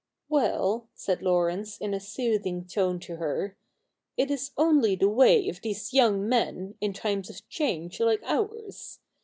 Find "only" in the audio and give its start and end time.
4.57-4.95